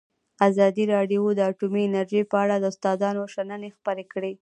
[0.47, 4.33] ازادي راډیو د اټومي انرژي په اړه د استادانو شننې خپرې کړي.